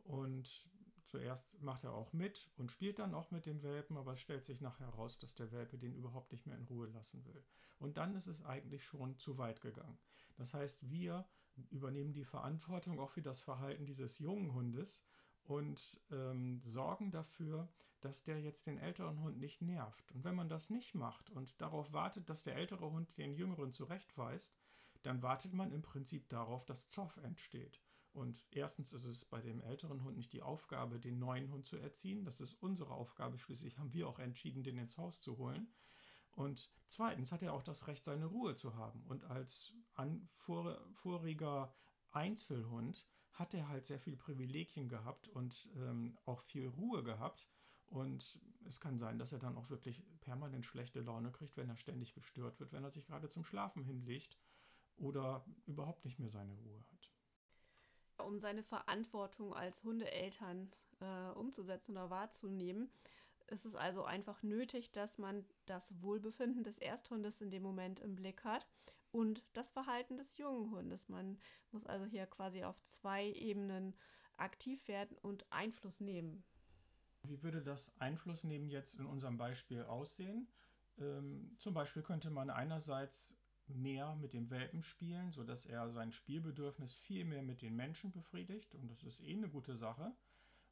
und 0.03 0.69
zuerst 1.05 1.61
macht 1.61 1.83
er 1.83 1.93
auch 1.93 2.13
mit 2.13 2.49
und 2.57 2.71
spielt 2.71 2.99
dann 2.99 3.13
auch 3.13 3.31
mit 3.31 3.45
dem 3.45 3.61
Welpen, 3.63 3.97
aber 3.97 4.13
es 4.13 4.19
stellt 4.19 4.45
sich 4.45 4.61
nachher 4.61 4.87
heraus, 4.87 5.19
dass 5.19 5.35
der 5.35 5.51
Welpe 5.51 5.77
den 5.77 5.93
überhaupt 5.93 6.31
nicht 6.31 6.45
mehr 6.45 6.57
in 6.57 6.63
Ruhe 6.63 6.87
lassen 6.87 7.23
will. 7.25 7.43
Und 7.79 7.97
dann 7.97 8.15
ist 8.15 8.27
es 8.27 8.43
eigentlich 8.43 8.83
schon 8.83 9.17
zu 9.17 9.37
weit 9.37 9.61
gegangen. 9.61 9.99
Das 10.37 10.53
heißt, 10.53 10.89
wir 10.89 11.27
übernehmen 11.69 12.13
die 12.13 12.25
Verantwortung 12.25 12.99
auch 12.99 13.11
für 13.11 13.21
das 13.21 13.41
Verhalten 13.41 13.85
dieses 13.85 14.17
jungen 14.19 14.53
Hundes 14.53 15.03
und 15.43 16.01
ähm, 16.11 16.61
sorgen 16.63 17.11
dafür, 17.11 17.69
dass 18.01 18.23
der 18.23 18.41
jetzt 18.41 18.67
den 18.67 18.77
älteren 18.77 19.21
Hund 19.21 19.39
nicht 19.39 19.61
nervt. 19.61 20.11
Und 20.11 20.23
wenn 20.23 20.35
man 20.35 20.49
das 20.49 20.69
nicht 20.69 20.93
macht 20.93 21.29
und 21.29 21.59
darauf 21.61 21.93
wartet, 21.93 22.29
dass 22.29 22.43
der 22.43 22.55
ältere 22.55 22.91
Hund 22.91 23.17
den 23.17 23.33
jüngeren 23.33 23.71
zurechtweist, 23.71 24.55
dann 25.03 25.21
wartet 25.21 25.53
man 25.53 25.71
im 25.71 25.81
Prinzip 25.81 26.29
darauf, 26.29 26.65
dass 26.65 26.87
Zoff 26.87 27.17
entsteht. 27.17 27.81
Und 28.13 28.45
erstens 28.51 28.93
ist 28.93 29.05
es 29.05 29.25
bei 29.25 29.41
dem 29.41 29.59
älteren 29.61 30.03
Hund 30.03 30.17
nicht 30.17 30.33
die 30.33 30.43
Aufgabe, 30.43 30.99
den 30.99 31.17
neuen 31.17 31.49
Hund 31.49 31.65
zu 31.65 31.77
erziehen. 31.77 32.25
Das 32.25 32.41
ist 32.41 32.53
unsere 32.61 32.93
Aufgabe. 32.93 33.37
Schließlich 33.37 33.79
haben 33.79 33.93
wir 33.93 34.07
auch 34.07 34.19
entschieden, 34.19 34.63
den 34.63 34.77
ins 34.77 34.97
Haus 34.97 35.21
zu 35.21 35.37
holen. 35.37 35.73
Und 36.31 36.71
zweitens 36.87 37.31
hat 37.31 37.41
er 37.41 37.53
auch 37.53 37.63
das 37.63 37.87
Recht, 37.87 38.03
seine 38.03 38.25
Ruhe 38.25 38.55
zu 38.55 38.75
haben. 38.75 39.03
Und 39.07 39.23
als 39.25 39.73
an, 39.93 40.29
vor, 40.35 40.79
voriger 40.93 41.73
Einzelhund 42.11 43.07
hat 43.33 43.53
er 43.53 43.67
halt 43.67 43.85
sehr 43.85 43.99
viele 43.99 44.17
Privilegien 44.17 44.87
gehabt 44.87 45.27
und 45.27 45.67
ähm, 45.75 46.17
auch 46.25 46.41
viel 46.41 46.67
Ruhe 46.67 47.03
gehabt. 47.03 47.47
Und 47.87 48.39
es 48.65 48.79
kann 48.79 48.97
sein, 48.97 49.19
dass 49.19 49.33
er 49.33 49.39
dann 49.39 49.57
auch 49.57 49.69
wirklich 49.69 50.01
permanent 50.21 50.65
schlechte 50.65 51.01
Laune 51.01 51.31
kriegt, 51.31 51.57
wenn 51.57 51.69
er 51.69 51.77
ständig 51.77 52.13
gestört 52.13 52.59
wird, 52.59 52.71
wenn 52.71 52.83
er 52.83 52.91
sich 52.91 53.05
gerade 53.05 53.29
zum 53.29 53.43
Schlafen 53.43 53.83
hinlegt 53.83 54.37
oder 54.97 55.45
überhaupt 55.65 56.05
nicht 56.05 56.19
mehr 56.19 56.29
seine 56.29 56.53
Ruhe 56.53 56.83
hat. 56.91 58.25
Um 58.25 58.39
seine 58.39 58.63
Verantwortung 58.63 59.53
als 59.53 59.83
Hundeeltern 59.83 60.71
äh, 61.01 61.31
umzusetzen 61.31 61.91
oder 61.91 62.09
wahrzunehmen, 62.09 62.89
ist 63.47 63.65
es 63.65 63.75
also 63.75 64.03
einfach 64.03 64.41
nötig, 64.43 64.91
dass 64.91 65.17
man 65.17 65.45
das 65.65 65.93
Wohlbefinden 66.01 66.63
des 66.63 66.77
Ersthundes 66.77 67.41
in 67.41 67.51
dem 67.51 67.63
Moment 67.63 67.99
im 67.99 68.15
Blick 68.15 68.43
hat 68.43 68.65
und 69.13 69.43
das 69.53 69.69
Verhalten 69.69 70.17
des 70.17 70.37
jungen 70.37 70.71
Hundes. 70.71 71.07
Man 71.07 71.37
muss 71.71 71.85
also 71.85 72.05
hier 72.05 72.25
quasi 72.25 72.63
auf 72.63 72.81
zwei 72.83 73.27
Ebenen 73.31 73.93
aktiv 74.37 74.87
werden 74.87 75.15
und 75.21 75.45
Einfluss 75.51 76.01
nehmen. 76.01 76.43
Wie 77.23 77.41
würde 77.41 77.61
das 77.61 77.91
Einfluss 77.99 78.43
nehmen 78.43 78.69
jetzt 78.69 78.95
in 78.95 79.05
unserem 79.05 79.37
Beispiel 79.37 79.83
aussehen? 79.83 80.47
Ähm, 80.97 81.55
zum 81.57 81.73
Beispiel 81.73 82.01
könnte 82.01 82.31
man 82.31 82.49
einerseits 82.49 83.37
mehr 83.67 84.15
mit 84.15 84.33
dem 84.33 84.49
Welpen 84.49 84.81
spielen, 84.81 85.31
sodass 85.31 85.65
er 85.65 85.89
sein 85.91 86.11
Spielbedürfnis 86.11 86.93
viel 86.93 87.23
mehr 87.23 87.43
mit 87.43 87.61
den 87.61 87.75
Menschen 87.75 88.11
befriedigt 88.11 88.75
und 88.75 88.89
das 88.89 89.03
ist 89.03 89.21
eh 89.21 89.31
eine 89.31 89.47
gute 89.47 89.77
Sache 89.77 90.11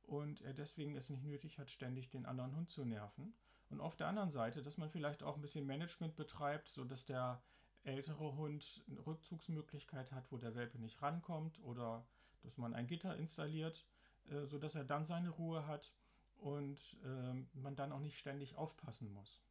und 0.04 0.42
er 0.42 0.54
deswegen 0.54 0.96
es 0.96 1.10
nicht 1.10 1.24
nötig 1.24 1.58
hat, 1.58 1.70
ständig 1.70 2.10
den 2.10 2.26
anderen 2.26 2.56
Hund 2.56 2.70
zu 2.70 2.84
nerven. 2.84 3.34
Und 3.70 3.80
auf 3.80 3.96
der 3.96 4.08
anderen 4.08 4.32
Seite, 4.32 4.62
dass 4.62 4.78
man 4.78 4.90
vielleicht 4.90 5.24
auch 5.24 5.36
ein 5.36 5.42
bisschen 5.42 5.66
Management 5.66 6.18
betreibt, 6.18 6.68
sodass 6.68 7.06
der 7.06 7.42
ältere 7.84 8.36
Hund 8.36 8.84
eine 8.90 9.06
Rückzugsmöglichkeit 9.06 10.12
hat, 10.12 10.32
wo 10.32 10.38
der 10.38 10.56
Welpe 10.56 10.80
nicht 10.80 11.02
rankommt 11.02 11.62
oder 11.64 12.06
dass 12.44 12.58
man 12.58 12.74
ein 12.74 12.88
Gitter 12.88 13.16
installiert, 13.16 13.86
äh, 14.30 14.46
sodass 14.46 14.76
er 14.76 14.84
dann 14.84 15.06
seine 15.06 15.30
Ruhe 15.30 15.68
hat 15.68 15.94
und 16.38 16.98
äh, 17.04 17.60
man 17.60 17.76
dann 17.76 17.92
auch 17.92 18.00
nicht 18.00 18.18
ständig 18.18 18.56
aufpassen 18.56 19.12
muss. 19.14 19.42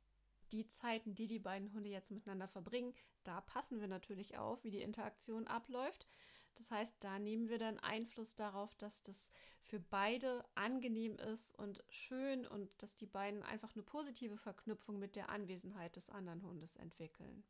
Die 0.52 0.66
Zeiten, 0.66 1.14
die 1.14 1.28
die 1.28 1.38
beiden 1.38 1.72
Hunde 1.72 1.90
jetzt 1.90 2.10
miteinander 2.10 2.48
verbringen, 2.48 2.92
da 3.22 3.40
passen 3.40 3.80
wir 3.80 3.86
natürlich 3.86 4.36
auf, 4.36 4.64
wie 4.64 4.70
die 4.70 4.82
Interaktion 4.82 5.46
abläuft. 5.46 6.08
Das 6.56 6.70
heißt, 6.72 6.96
da 7.00 7.18
nehmen 7.20 7.48
wir 7.48 7.58
dann 7.58 7.78
Einfluss 7.78 8.34
darauf, 8.34 8.74
dass 8.74 9.02
das 9.02 9.30
für 9.62 9.78
beide 9.78 10.44
angenehm 10.56 11.16
ist 11.16 11.56
und 11.56 11.84
schön 11.88 12.46
und 12.46 12.68
dass 12.82 12.96
die 12.96 13.06
beiden 13.06 13.42
einfach 13.44 13.74
eine 13.74 13.84
positive 13.84 14.36
Verknüpfung 14.36 14.98
mit 14.98 15.14
der 15.14 15.28
Anwesenheit 15.28 15.94
des 15.94 16.10
anderen 16.10 16.42
Hundes 16.42 16.74
entwickeln. 16.76 17.44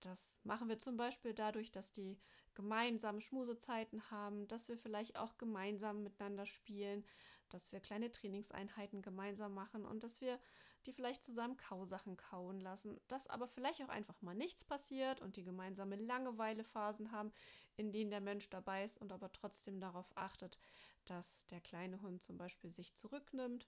Das 0.00 0.40
machen 0.44 0.68
wir 0.68 0.78
zum 0.78 0.96
Beispiel 0.96 1.34
dadurch, 1.34 1.72
dass 1.72 1.92
die 1.92 2.18
gemeinsam 2.54 3.20
Schmusezeiten 3.20 4.10
haben, 4.10 4.46
dass 4.48 4.68
wir 4.68 4.76
vielleicht 4.76 5.16
auch 5.16 5.38
gemeinsam 5.38 6.02
miteinander 6.02 6.46
spielen, 6.46 7.04
dass 7.50 7.72
wir 7.72 7.80
kleine 7.80 8.10
Trainingseinheiten 8.10 9.02
gemeinsam 9.02 9.54
machen 9.54 9.84
und 9.84 10.04
dass 10.04 10.20
wir 10.20 10.38
die 10.86 10.92
vielleicht 10.92 11.24
zusammen 11.24 11.56
Kausachen 11.56 12.16
kauen 12.16 12.60
lassen, 12.60 13.00
dass 13.08 13.26
aber 13.26 13.48
vielleicht 13.48 13.82
auch 13.82 13.88
einfach 13.88 14.20
mal 14.22 14.34
nichts 14.34 14.64
passiert 14.64 15.20
und 15.20 15.36
die 15.36 15.44
gemeinsame 15.44 15.96
Langeweilephasen 15.96 17.10
haben, 17.10 17.32
in 17.76 17.92
denen 17.92 18.10
der 18.10 18.20
Mensch 18.20 18.48
dabei 18.50 18.84
ist 18.84 18.98
und 18.98 19.12
aber 19.12 19.32
trotzdem 19.32 19.80
darauf 19.80 20.06
achtet, 20.16 20.58
dass 21.04 21.44
der 21.50 21.60
kleine 21.60 22.00
Hund 22.02 22.22
zum 22.22 22.36
Beispiel 22.36 22.72
sich 22.72 22.94
zurücknimmt 22.94 23.66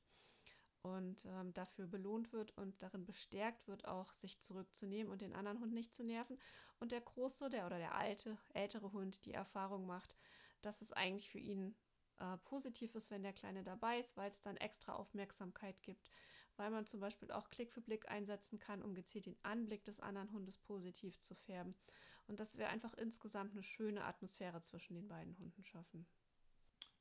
und 0.82 1.24
ähm, 1.26 1.52
dafür 1.54 1.86
belohnt 1.86 2.32
wird 2.32 2.56
und 2.56 2.82
darin 2.82 3.04
bestärkt 3.04 3.66
wird, 3.66 3.86
auch 3.86 4.12
sich 4.14 4.38
zurückzunehmen 4.40 5.12
und 5.12 5.22
den 5.22 5.34
anderen 5.34 5.60
Hund 5.60 5.72
nicht 5.72 5.94
zu 5.94 6.04
nerven. 6.04 6.38
Und 6.78 6.92
der 6.92 7.00
große, 7.00 7.50
der 7.50 7.66
oder 7.66 7.78
der 7.78 7.94
alte, 7.94 8.38
ältere 8.54 8.92
Hund 8.92 9.24
die 9.24 9.32
Erfahrung 9.32 9.86
macht, 9.86 10.16
dass 10.62 10.80
es 10.80 10.92
eigentlich 10.92 11.30
für 11.30 11.38
ihn 11.38 11.74
äh, 12.18 12.36
positiv 12.44 12.94
ist, 12.94 13.10
wenn 13.10 13.22
der 13.22 13.32
Kleine 13.32 13.64
dabei 13.64 13.98
ist, 14.00 14.16
weil 14.16 14.30
es 14.30 14.40
dann 14.42 14.56
extra 14.56 14.94
Aufmerksamkeit 14.94 15.82
gibt, 15.82 16.10
weil 16.56 16.70
man 16.70 16.86
zum 16.86 17.00
Beispiel 17.00 17.30
auch 17.30 17.48
Klick 17.48 17.72
für 17.72 17.80
Blick 17.80 18.08
einsetzen 18.08 18.58
kann, 18.58 18.82
um 18.82 18.94
gezielt 18.94 19.26
den 19.26 19.38
Anblick 19.42 19.84
des 19.84 20.00
anderen 20.00 20.32
Hundes 20.32 20.58
positiv 20.58 21.18
zu 21.20 21.34
färben. 21.34 21.74
Und 22.26 22.40
dass 22.40 22.58
wir 22.58 22.68
einfach 22.68 22.92
insgesamt 22.94 23.52
eine 23.52 23.62
schöne 23.62 24.04
Atmosphäre 24.04 24.60
zwischen 24.60 24.94
den 24.94 25.08
beiden 25.08 25.38
Hunden 25.38 25.64
schaffen. 25.64 26.06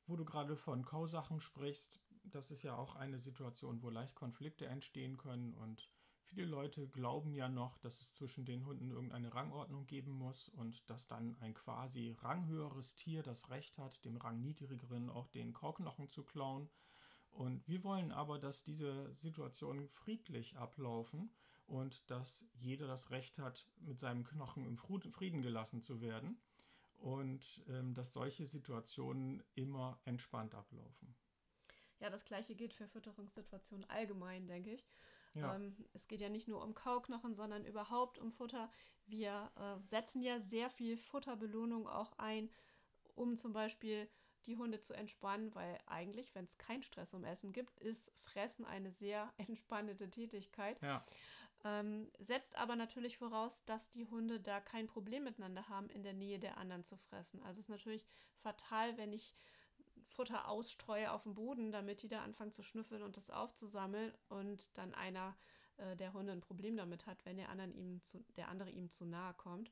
Wo 0.06 0.16
du 0.16 0.24
gerade 0.24 0.56
von 0.56 0.84
Kausachen 0.86 1.38
sprichst, 1.38 2.00
das 2.30 2.50
ist 2.50 2.62
ja 2.62 2.76
auch 2.76 2.96
eine 2.96 3.18
Situation, 3.18 3.82
wo 3.82 3.90
leicht 3.90 4.14
Konflikte 4.14 4.66
entstehen 4.66 5.16
können 5.16 5.54
und 5.54 5.90
viele 6.28 6.46
Leute 6.46 6.88
glauben 6.88 7.34
ja 7.34 7.48
noch, 7.48 7.78
dass 7.78 8.00
es 8.00 8.12
zwischen 8.12 8.44
den 8.44 8.64
Hunden 8.66 8.90
irgendeine 8.90 9.34
Rangordnung 9.34 9.86
geben 9.86 10.12
muss 10.12 10.48
und 10.48 10.88
dass 10.90 11.06
dann 11.06 11.36
ein 11.40 11.54
quasi 11.54 12.16
ranghöheres 12.20 12.94
Tier 12.96 13.22
das 13.22 13.50
Recht 13.50 13.78
hat, 13.78 14.04
dem 14.04 14.16
rangniedrigeren 14.16 15.10
auch 15.10 15.28
den 15.28 15.52
Kauknochen 15.52 16.10
zu 16.10 16.24
klauen. 16.24 16.68
Und 17.30 17.66
wir 17.68 17.84
wollen 17.84 18.12
aber, 18.12 18.38
dass 18.38 18.64
diese 18.64 19.14
Situationen 19.14 19.88
friedlich 19.88 20.56
ablaufen 20.56 21.30
und 21.66 22.10
dass 22.10 22.44
jeder 22.54 22.86
das 22.86 23.10
Recht 23.10 23.38
hat, 23.38 23.66
mit 23.80 23.98
seinem 23.98 24.24
Knochen 24.24 24.64
im 24.64 24.76
Frieden 24.76 25.42
gelassen 25.42 25.80
zu 25.82 26.00
werden 26.00 26.40
und 26.98 27.62
ähm, 27.68 27.94
dass 27.94 28.12
solche 28.12 28.46
Situationen 28.46 29.42
immer 29.54 30.00
entspannt 30.04 30.54
ablaufen. 30.54 31.14
Ja, 32.00 32.10
das 32.10 32.24
gleiche 32.24 32.54
gilt 32.54 32.74
für 32.74 32.86
Fütterungssituationen 32.86 33.88
allgemein, 33.90 34.46
denke 34.46 34.72
ich. 34.72 34.86
Ja. 35.34 35.54
Ähm, 35.54 35.76
es 35.92 36.06
geht 36.06 36.20
ja 36.20 36.28
nicht 36.28 36.48
nur 36.48 36.62
um 36.62 36.74
Kauknochen, 36.74 37.34
sondern 37.34 37.64
überhaupt 37.64 38.18
um 38.18 38.32
Futter. 38.32 38.70
Wir 39.06 39.50
äh, 39.56 39.88
setzen 39.88 40.22
ja 40.22 40.40
sehr 40.40 40.70
viel 40.70 40.96
Futterbelohnung 40.96 41.88
auch 41.88 42.12
ein, 42.18 42.50
um 43.14 43.36
zum 43.36 43.52
Beispiel 43.52 44.08
die 44.46 44.56
Hunde 44.56 44.80
zu 44.80 44.94
entspannen, 44.94 45.54
weil 45.54 45.78
eigentlich, 45.86 46.34
wenn 46.34 46.44
es 46.44 46.56
keinen 46.56 46.82
Stress 46.82 47.12
um 47.14 47.24
Essen 47.24 47.52
gibt, 47.52 47.78
ist 47.80 48.10
Fressen 48.16 48.64
eine 48.64 48.90
sehr 48.92 49.32
entspannende 49.36 50.10
Tätigkeit. 50.10 50.80
Ja. 50.82 51.04
Ähm, 51.64 52.10
setzt 52.20 52.56
aber 52.56 52.76
natürlich 52.76 53.18
voraus, 53.18 53.64
dass 53.64 53.90
die 53.90 54.06
Hunde 54.06 54.38
da 54.38 54.60
kein 54.60 54.86
Problem 54.86 55.24
miteinander 55.24 55.68
haben, 55.68 55.90
in 55.90 56.04
der 56.04 56.12
Nähe 56.12 56.38
der 56.38 56.56
anderen 56.56 56.84
zu 56.84 56.96
fressen. 56.96 57.42
Also 57.42 57.58
es 57.58 57.66
ist 57.66 57.70
natürlich 57.70 58.06
fatal, 58.36 58.96
wenn 58.96 59.12
ich 59.12 59.34
Futter 60.08 60.48
ausstreue 60.48 61.12
auf 61.12 61.22
dem 61.22 61.34
Boden, 61.34 61.70
damit 61.70 62.02
die 62.02 62.08
da 62.08 62.22
anfangen 62.22 62.52
zu 62.52 62.62
schnüffeln 62.62 63.02
und 63.02 63.16
das 63.16 63.30
aufzusammeln 63.30 64.12
und 64.28 64.76
dann 64.76 64.94
einer 64.94 65.36
äh, 65.76 65.96
der 65.96 66.12
Hunde 66.12 66.32
ein 66.32 66.40
Problem 66.40 66.76
damit 66.76 67.06
hat, 67.06 67.24
wenn 67.24 67.36
der, 67.36 67.48
anderen 67.48 67.74
ihm 67.74 68.02
zu, 68.02 68.24
der 68.36 68.48
andere 68.48 68.70
ihm 68.70 68.90
zu 68.90 69.04
nahe 69.04 69.34
kommt. 69.34 69.70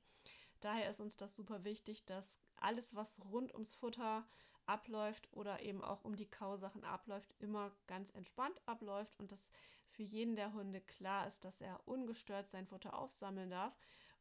Daher 0.61 0.91
ist 0.91 1.01
uns 1.01 1.17
das 1.17 1.35
super 1.35 1.65
wichtig, 1.65 2.05
dass 2.07 2.39
alles, 2.57 2.95
was 2.95 3.19
rund 3.31 3.53
ums 3.53 3.75
Futter 3.75 4.27
abläuft 4.65 5.29
oder 5.33 5.61
eben 5.63 5.83
auch 5.83 6.05
um 6.05 6.17
die 6.17 6.29
Kausachen 6.29 6.85
abläuft, 6.85 7.35
immer 7.39 7.73
ganz 7.87 8.11
entspannt 8.11 8.61
abläuft 8.67 9.19
und 9.19 9.31
dass 9.33 9.51
für 9.91 10.03
jeden 10.03 10.37
der 10.37 10.53
Hunde 10.53 10.81
klar 10.81 11.27
ist, 11.27 11.45
dass 11.45 11.61
er 11.61 11.81
ungestört 11.87 12.51
sein 12.51 12.67
Futter 12.67 12.99
aufsammeln 12.99 13.51
darf. 13.51 13.75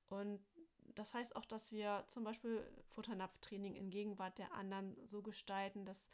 Und 0.07 0.39
das 0.95 1.13
heißt 1.13 1.35
auch, 1.35 1.45
dass 1.45 1.71
wir 1.71 2.05
zum 2.07 2.23
Beispiel 2.23 2.65
Futternapftraining 2.89 3.75
in 3.75 3.89
Gegenwart 3.89 4.37
der 4.37 4.53
anderen 4.53 4.95
so 5.05 5.21
gestalten, 5.21 5.85
dass 5.85 6.07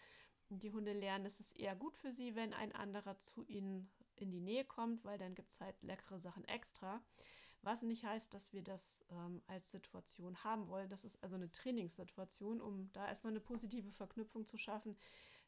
die 0.49 0.71
Hunde 0.71 0.93
lernen, 0.93 1.25
es 1.25 1.39
ist 1.39 1.57
eher 1.57 1.75
gut 1.75 1.95
für 1.95 2.11
sie, 2.11 2.35
wenn 2.35 2.53
ein 2.53 2.73
anderer 2.73 3.17
zu 3.19 3.45
ihnen 3.45 3.89
in 4.15 4.31
die 4.31 4.41
Nähe 4.41 4.65
kommt, 4.65 5.05
weil 5.05 5.17
dann 5.17 5.35
gibt 5.35 5.49
es 5.49 5.61
halt 5.61 5.81
leckere 5.81 6.19
Sachen 6.19 6.43
extra. 6.45 7.01
Was 7.63 7.83
nicht 7.83 8.03
heißt, 8.03 8.33
dass 8.33 8.51
wir 8.53 8.63
das 8.63 9.03
ähm, 9.11 9.41
als 9.47 9.69
Situation 9.69 10.43
haben 10.43 10.67
wollen. 10.67 10.89
Das 10.89 11.03
ist 11.05 11.21
also 11.23 11.35
eine 11.35 11.51
Trainingssituation, 11.51 12.59
um 12.59 12.91
da 12.91 13.07
erstmal 13.07 13.33
eine 13.33 13.39
positive 13.39 13.91
Verknüpfung 13.91 14.47
zu 14.47 14.57
schaffen. 14.57 14.97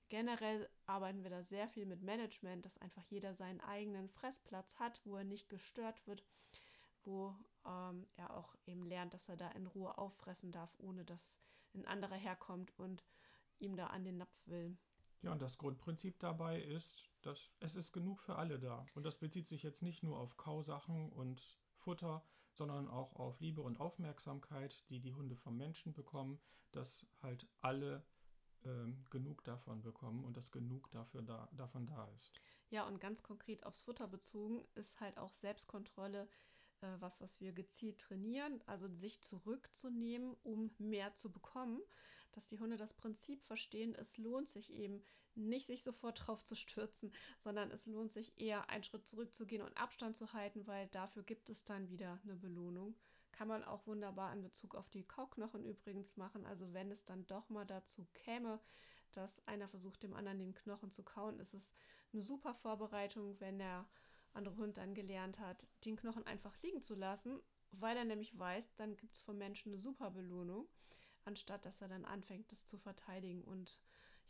Generell 0.09 0.69
arbeiten 0.85 1.23
wir 1.23 1.31
da 1.31 1.43
sehr 1.43 1.67
viel 1.67 1.87
mit 1.87 2.03
Management, 2.03 2.65
dass 2.65 2.77
einfach 2.77 3.03
jeder 3.05 3.33
seinen 3.33 3.61
eigenen 3.61 4.09
Fressplatz 4.09 4.75
hat, 4.75 5.01
wo 5.05 5.17
er 5.17 5.23
nicht 5.23 5.49
gestört 5.49 6.05
wird 6.05 6.23
wo 7.05 7.35
ähm, 7.65 8.07
er 8.15 8.35
auch 8.35 8.55
eben 8.65 8.85
lernt, 8.85 9.13
dass 9.13 9.27
er 9.29 9.37
da 9.37 9.49
in 9.49 9.67
Ruhe 9.67 9.97
auffressen 9.97 10.51
darf, 10.51 10.73
ohne 10.79 11.05
dass 11.05 11.37
ein 11.73 11.85
anderer 11.85 12.15
herkommt 12.15 12.77
und 12.77 13.03
ihm 13.59 13.75
da 13.75 13.87
an 13.87 14.03
den 14.03 14.17
Napf 14.17 14.47
will. 14.47 14.77
Ja, 15.21 15.31
und 15.31 15.41
das 15.41 15.57
Grundprinzip 15.57 16.19
dabei 16.19 16.61
ist, 16.61 17.09
dass 17.21 17.49
es 17.61 17.75
ist 17.75 17.93
genug 17.93 18.19
für 18.19 18.35
alle 18.35 18.59
da. 18.59 18.85
Und 18.93 19.03
das 19.05 19.17
bezieht 19.17 19.47
sich 19.47 19.63
jetzt 19.63 19.81
nicht 19.81 20.03
nur 20.03 20.19
auf 20.19 20.35
Kausachen 20.35 21.11
und 21.13 21.57
Futter, 21.75 22.23
sondern 22.51 22.87
auch 22.87 23.15
auf 23.15 23.39
Liebe 23.39 23.61
und 23.61 23.79
Aufmerksamkeit, 23.79 24.87
die 24.89 24.99
die 24.99 25.13
Hunde 25.13 25.35
vom 25.35 25.57
Menschen 25.57 25.93
bekommen, 25.93 26.39
dass 26.71 27.07
halt 27.21 27.47
alle 27.61 28.05
ähm, 28.65 29.05
genug 29.09 29.43
davon 29.43 29.81
bekommen 29.81 30.23
und 30.23 30.37
dass 30.37 30.51
genug 30.51 30.91
dafür 30.91 31.21
da, 31.21 31.49
davon 31.53 31.85
da 31.85 32.05
ist. 32.15 32.39
Ja, 32.69 32.85
und 32.85 32.99
ganz 32.99 33.23
konkret 33.23 33.65
aufs 33.65 33.81
Futter 33.81 34.07
bezogen 34.07 34.65
ist 34.75 34.99
halt 34.99 35.17
auch 35.17 35.33
Selbstkontrolle 35.33 36.27
äh, 36.83 37.01
was, 37.01 37.19
was 37.21 37.39
wir 37.41 37.53
gezielt 37.53 37.99
trainieren, 37.99 38.61
also 38.65 38.87
sich 38.87 39.21
zurückzunehmen, 39.21 40.35
um 40.43 40.71
mehr 40.77 41.13
zu 41.15 41.31
bekommen, 41.31 41.81
dass 42.33 42.47
die 42.47 42.59
Hunde 42.59 42.77
das 42.77 42.93
Prinzip 42.93 43.41
verstehen, 43.43 43.95
es 43.95 44.17
lohnt 44.17 44.49
sich 44.49 44.73
eben 44.73 45.03
nicht, 45.35 45.67
sich 45.67 45.83
sofort 45.83 46.27
drauf 46.27 46.43
zu 46.45 46.55
stürzen, 46.55 47.11
sondern 47.39 47.71
es 47.71 47.85
lohnt 47.87 48.11
sich 48.11 48.39
eher 48.39 48.69
einen 48.69 48.83
Schritt 48.83 49.07
zurückzugehen 49.07 49.63
und 49.63 49.75
Abstand 49.77 50.15
zu 50.15 50.33
halten, 50.33 50.67
weil 50.67 50.87
dafür 50.87 51.23
gibt 51.23 51.49
es 51.49 51.63
dann 51.63 51.89
wieder 51.89 52.19
eine 52.23 52.35
Belohnung, 52.35 52.95
Kann 53.31 53.47
man 53.47 53.63
auch 53.63 53.87
wunderbar 53.87 54.31
in 54.31 54.43
Bezug 54.43 54.75
auf 54.75 54.89
die 54.89 55.07
Kauknochen 55.07 55.65
übrigens 55.65 56.17
machen. 56.17 56.45
Also 56.45 56.71
wenn 56.71 56.91
es 56.91 57.03
dann 57.03 57.25
doch 57.25 57.49
mal 57.49 57.65
dazu 57.65 58.05
käme, 58.13 58.59
dass 59.11 59.45
einer 59.47 59.67
versucht, 59.67 60.03
dem 60.03 60.13
anderen 60.13 60.37
den 60.37 60.53
Knochen 60.53 60.91
zu 60.91 61.01
kauen, 61.03 61.39
ist 61.39 61.53
es 61.55 61.71
eine 62.11 62.21
super 62.21 62.53
Vorbereitung, 62.53 63.39
wenn 63.39 63.57
der 63.57 63.87
andere 64.35 64.57
Hund 64.57 64.77
dann 64.77 64.93
gelernt 64.93 65.39
hat, 65.39 65.67
den 65.85 65.95
Knochen 65.95 66.25
einfach 66.25 66.55
liegen 66.61 66.81
zu 66.81 66.95
lassen, 66.95 67.39
weil 67.71 67.97
er 67.97 68.05
nämlich 68.05 68.37
weiß, 68.37 68.75
dann 68.75 68.97
gibt 68.97 69.15
es 69.15 69.21
vom 69.21 69.37
Menschen 69.37 69.73
eine 69.73 69.81
super 69.81 70.11
Belohnung, 70.11 70.67
anstatt 71.25 71.65
dass 71.65 71.81
er 71.81 71.87
dann 71.87 72.05
anfängt, 72.05 72.51
das 72.51 72.65
zu 72.65 72.77
verteidigen 72.77 73.43
und 73.43 73.79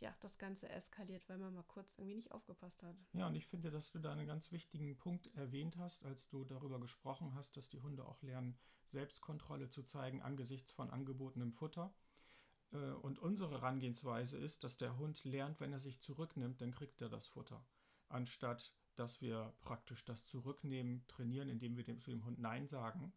ja, 0.00 0.14
das 0.20 0.38
Ganze 0.38 0.68
eskaliert, 0.68 1.28
weil 1.28 1.38
man 1.38 1.54
mal 1.54 1.62
kurz 1.62 1.94
irgendwie 1.94 2.16
nicht 2.16 2.32
aufgepasst 2.32 2.82
hat. 2.82 2.96
Ja, 3.12 3.28
und 3.28 3.34
ich 3.36 3.46
finde, 3.46 3.70
dass 3.70 3.90
du 3.90 3.98
da 3.98 4.12
einen 4.12 4.26
ganz 4.26 4.50
wichtigen 4.52 4.98
Punkt 4.98 5.34
erwähnt 5.34 5.76
hast, 5.78 6.04
als 6.04 6.28
du 6.28 6.44
darüber 6.44 6.80
gesprochen 6.80 7.34
hast, 7.34 7.56
dass 7.56 7.70
die 7.70 7.80
Hunde 7.80 8.04
auch 8.04 8.20
lernen, 8.22 8.58
Selbstkontrolle 8.88 9.70
zu 9.70 9.82
zeigen 9.82 10.20
angesichts 10.20 10.72
von 10.72 10.90
angebotenem 10.90 11.52
Futter. 11.52 11.94
Äh, 12.72 12.76
und 12.76 13.18
unsere 13.18 13.52
Herangehensweise 13.52 14.38
ist, 14.38 14.64
dass 14.64 14.76
der 14.76 14.98
Hund 14.98 15.24
lernt, 15.24 15.60
wenn 15.60 15.72
er 15.72 15.78
sich 15.78 16.00
zurücknimmt, 16.00 16.60
dann 16.60 16.72
kriegt 16.72 17.00
er 17.00 17.08
das 17.08 17.26
Futter. 17.26 17.64
Anstatt 18.08 18.74
dass 18.96 19.20
wir 19.20 19.54
praktisch 19.60 20.04
das 20.04 20.26
Zurücknehmen 20.26 21.04
trainieren, 21.08 21.48
indem 21.48 21.76
wir 21.76 21.84
dem, 21.84 22.00
zu 22.00 22.10
dem 22.10 22.24
Hund 22.24 22.38
Nein 22.38 22.68
sagen 22.68 23.12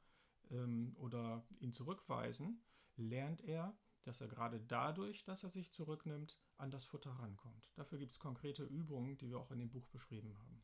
ähm, 0.51 0.95
oder 0.99 1.45
ihn 1.59 1.71
zurückweisen, 1.71 2.63
lernt 2.95 3.41
er, 3.41 3.77
dass 4.03 4.21
er 4.21 4.27
gerade 4.27 4.59
dadurch, 4.61 5.23
dass 5.25 5.43
er 5.43 5.49
sich 5.49 5.71
zurücknimmt, 5.71 6.39
an 6.57 6.71
das 6.71 6.85
Futter 6.85 7.11
rankommt. 7.11 7.69
Dafür 7.75 7.99
gibt 7.99 8.13
es 8.13 8.19
konkrete 8.19 8.63
Übungen, 8.63 9.17
die 9.17 9.29
wir 9.29 9.37
auch 9.37 9.51
in 9.51 9.59
dem 9.59 9.69
Buch 9.69 9.85
beschrieben 9.87 10.35
haben. 10.39 10.63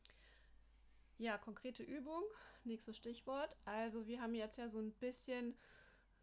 Ja, 1.18 1.38
konkrete 1.38 1.82
Übung, 1.84 2.24
nächstes 2.64 2.96
Stichwort. 2.96 3.54
Also 3.64 4.06
wir 4.08 4.20
haben 4.20 4.34
jetzt 4.34 4.58
ja 4.58 4.68
so 4.68 4.80
ein 4.80 4.92
bisschen, 4.94 5.54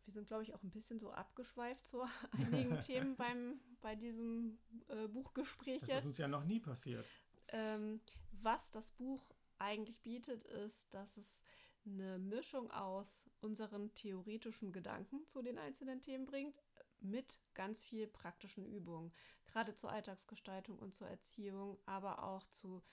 wir 0.05 0.13
sind 0.13 0.27
glaube 0.27 0.43
ich 0.43 0.53
auch 0.53 0.63
ein 0.63 0.71
bisschen 0.71 0.99
so 0.99 1.11
abgeschweift 1.11 1.85
zu 1.85 2.01
einigen 2.31 2.79
Themen 2.81 3.15
beim, 3.15 3.61
bei 3.79 3.95
diesem 3.95 4.57
äh, 4.89 5.07
Buchgespräch 5.07 5.79
das 5.81 5.89
jetzt. 5.89 5.99
ist 5.99 6.07
uns 6.07 6.17
ja 6.17 6.27
noch 6.27 6.43
nie 6.43 6.59
passiert. 6.59 7.05
Ähm, 7.47 8.01
was 8.43 8.71
das 8.71 8.91
Buch 8.91 9.23
eigentlich 9.57 10.01
bietet, 10.01 10.43
ist, 10.43 10.93
dass 10.93 11.17
es 11.17 11.43
eine 11.85 12.19
Mischung 12.19 12.69
aus 12.71 13.21
unseren 13.41 13.93
theoretischen 13.95 14.71
Gedanken 14.71 15.25
zu 15.27 15.41
den 15.41 15.57
einzelnen 15.57 16.01
Themen 16.01 16.25
bringt, 16.25 16.55
mit 16.99 17.39
ganz 17.55 17.83
viel 17.83 18.07
praktischen 18.07 18.65
Übungen, 18.65 19.11
gerade 19.47 19.73
zur 19.73 19.91
Alltagsgestaltung 19.91 20.77
und 20.77 20.93
zur 20.93 21.07
Erziehung, 21.07 21.79
aber 21.85 22.23
auch 22.23 22.47
zu 22.49 22.83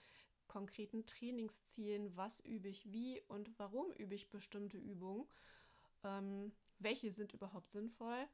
konkreten 0.47 1.05
Trainingszielen, 1.05 2.15
was 2.17 2.39
übe 2.39 2.69
ich 2.69 2.91
wie 2.91 3.21
und 3.27 3.57
warum 3.59 3.91
übe 3.91 4.15
ich 4.15 4.31
bestimmte 4.31 4.77
Übungen, 4.77 5.27
ähm, 6.03 6.51
welche 6.79 7.11
sind 7.11 7.33
überhaupt 7.33 7.71
sinnvoll, 7.71 8.27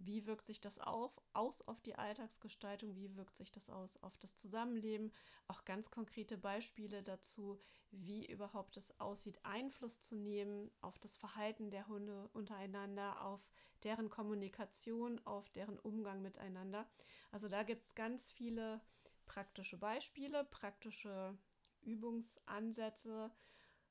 wie 0.00 0.26
wirkt 0.26 0.46
sich 0.46 0.60
das 0.60 0.78
auf, 0.78 1.12
aus 1.32 1.62
auf 1.62 1.80
die 1.82 1.96
Alltagsgestaltung, 1.96 2.96
wie 2.96 3.16
wirkt 3.16 3.36
sich 3.36 3.52
das 3.52 3.68
aus 3.68 3.96
auf 4.02 4.16
das 4.18 4.36
Zusammenleben, 4.36 5.12
auch 5.46 5.64
ganz 5.64 5.90
konkrete 5.90 6.38
Beispiele 6.38 7.02
dazu, 7.02 7.60
wie 7.90 8.26
überhaupt 8.26 8.76
es 8.76 8.98
aussieht, 9.00 9.38
Einfluss 9.44 10.00
zu 10.00 10.14
nehmen 10.14 10.70
auf 10.80 10.98
das 10.98 11.16
Verhalten 11.16 11.70
der 11.70 11.88
Hunde 11.88 12.28
untereinander, 12.32 13.24
auf 13.24 13.48
deren 13.84 14.10
Kommunikation, 14.10 15.20
auf 15.24 15.48
deren 15.50 15.78
Umgang 15.78 16.22
miteinander. 16.22 16.88
Also 17.30 17.48
da 17.48 17.62
gibt 17.62 17.84
es 17.84 17.94
ganz 17.94 18.30
viele 18.30 18.80
praktische 19.26 19.78
Beispiele, 19.78 20.44
praktische 20.44 21.36
Übungsansätze, 21.82 23.30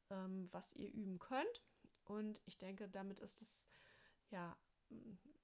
ähm, 0.10 0.50
was 0.52 0.74
ihr 0.74 0.92
üben 0.94 1.20
könnt. 1.20 1.64
Und 2.06 2.42
ich 2.46 2.58
denke, 2.58 2.88
damit 2.90 3.20
ist 3.20 3.42
es 3.42 3.68
ja 4.30 4.56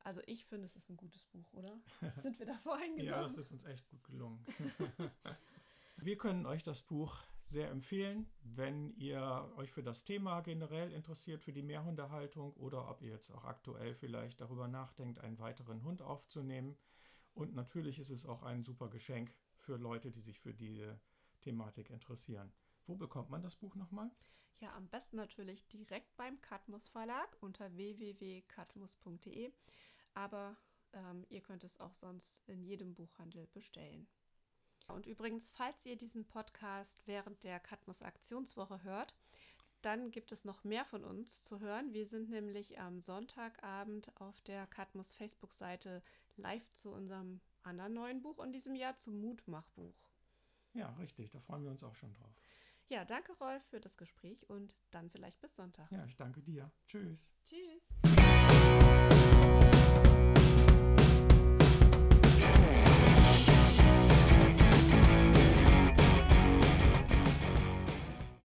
also 0.04 0.22
ich 0.26 0.46
finde, 0.46 0.66
es 0.66 0.76
ist 0.76 0.90
ein 0.90 0.98
gutes 0.98 1.24
Buch, 1.26 1.52
oder? 1.54 1.78
Sind 2.22 2.40
wir 2.40 2.46
da 2.46 2.58
voreingenommen? 2.58 3.06
ja, 3.06 3.24
das 3.24 3.38
ist 3.38 3.52
uns 3.52 3.64
echt 3.66 3.88
gut 3.90 4.04
gelungen. 4.04 4.44
wir 5.98 6.18
können 6.18 6.46
euch 6.46 6.64
das 6.64 6.82
Buch 6.82 7.24
sehr 7.46 7.70
empfehlen, 7.70 8.30
wenn 8.44 8.94
ihr 8.96 9.52
euch 9.58 9.72
für 9.72 9.84
das 9.84 10.04
Thema 10.04 10.42
generell 10.42 10.92
interessiert, 10.92 11.42
für 11.42 11.54
die 11.54 11.62
Mehrhundehaltung 11.62 12.54
oder 12.54 12.90
ob 12.90 13.02
ihr 13.02 13.12
jetzt 13.12 13.32
auch 13.32 13.44
aktuell 13.44 13.96
vielleicht 13.96 14.42
darüber 14.42 14.68
nachdenkt, 14.68 15.20
einen 15.20 15.40
weiteren 15.40 15.84
Hund 15.84 16.02
aufzunehmen. 16.02 16.78
Und 17.34 17.54
natürlich 17.54 18.00
ist 18.00 18.10
es 18.10 18.26
auch 18.26 18.44
ein 18.44 18.64
super 18.64 18.90
Geschenk 18.90 19.34
für 19.58 19.78
Leute, 19.78 20.12
die 20.12 20.22
sich 20.22 20.40
für 20.40 20.54
diese 20.54 21.00
Thematik 21.42 21.90
interessieren. 21.90 22.52
Wo 22.86 22.96
bekommt 22.96 23.30
man 23.30 23.42
das 23.42 23.56
Buch 23.56 23.76
nochmal? 23.76 24.12
Ja, 24.60 24.74
am 24.76 24.88
besten 24.88 25.18
natürlich 25.18 25.68
direkt 25.68 26.16
beim 26.16 26.40
Katmus 26.42 26.88
Verlag 26.88 27.38
unter 27.42 27.76
www.katmus.de 27.76 29.52
aber 30.14 30.58
ähm, 30.94 31.26
ihr 31.30 31.42
könnt 31.42 31.64
es 31.64 31.80
auch 31.80 31.94
sonst 31.94 32.42
in 32.48 32.64
jedem 32.64 32.94
Buchhandel 32.94 33.48
bestellen. 33.48 34.08
Und 34.88 35.06
übrigens, 35.06 35.50
falls 35.50 35.86
ihr 35.86 35.96
diesen 35.96 36.26
Podcast 36.26 37.06
während 37.06 37.44
der 37.44 37.60
Katmus 37.60 38.02
Aktionswoche 38.02 38.84
hört, 38.84 39.16
dann 39.82 40.12
gibt 40.12 40.32
es 40.32 40.46
noch 40.46 40.64
mehr 40.64 40.86
von 40.86 41.04
uns 41.04 41.44
zu 41.44 41.60
hören. 41.60 41.94
Wir 41.94 42.06
sind 42.06 42.30
nämlich 42.30 42.80
am 42.80 43.00
Sonntagabend 43.00 44.12
auf 44.20 44.40
der 44.42 44.66
Katmus 44.68 45.14
Facebook-Seite 45.14 46.02
live 46.38 46.70
zu 46.72 46.92
unserem 46.92 47.42
anderen 47.64 47.94
neuen 47.94 48.22
Buch 48.22 48.44
in 48.44 48.52
diesem 48.52 48.76
Jahr, 48.76 48.96
zum 48.98 49.20
Mutmachbuch. 49.20 50.10
Ja, 50.74 50.90
richtig, 50.94 51.32
da 51.32 51.40
freuen 51.40 51.64
wir 51.64 51.72
uns 51.72 51.84
auch 51.84 51.96
schon 51.96 52.14
drauf. 52.14 52.36
Ja, 52.90 53.06
danke 53.06 53.34
Rolf 53.34 53.64
für 53.66 53.80
das 53.80 53.98
Gespräch 53.98 54.50
und 54.50 54.76
dann 54.92 55.10
vielleicht 55.10 55.40
bis 55.42 55.56
Sonntag. 55.56 55.92
Ja, 55.92 56.06
ich 56.06 56.16
danke 56.16 56.42
dir. 56.42 56.72
Tschüss. 56.88 57.34
Tschüss. 57.46 57.73